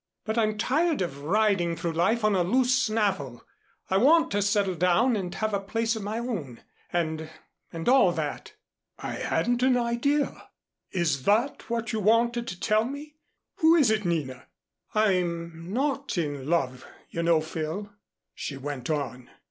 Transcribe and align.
"But 0.25 0.35
I'm 0.35 0.57
tired 0.57 1.03
of 1.03 1.21
riding 1.25 1.75
through 1.75 1.91
life 1.91 2.23
on 2.23 2.33
a 2.33 2.41
loose 2.43 2.73
snaffle. 2.75 3.45
I 3.87 3.97
want 3.97 4.31
to 4.31 4.41
settle 4.41 4.73
down 4.73 5.15
and 5.15 5.35
have 5.35 5.53
a 5.53 5.59
place 5.59 5.95
of 5.95 6.01
my 6.01 6.17
own 6.17 6.63
and 6.91 7.29
and 7.71 7.87
all 7.87 8.11
that." 8.13 8.53
"I 8.97 9.11
hadn't 9.17 9.61
an 9.61 9.77
idea. 9.77 10.49
Is 10.89 11.21
that 11.25 11.69
what 11.69 11.93
you 11.93 11.99
wanted 11.99 12.47
to 12.47 12.59
tell 12.59 12.83
me? 12.85 13.17
Who 13.57 13.75
is 13.75 13.91
it, 13.91 14.03
Nina?" 14.03 14.47
"I'm 14.95 15.71
not 15.71 16.17
in 16.17 16.47
love, 16.49 16.83
you 17.11 17.21
know, 17.21 17.39
Phil," 17.39 17.93
she 18.33 18.57
went 18.57 18.89
on. 18.89 19.29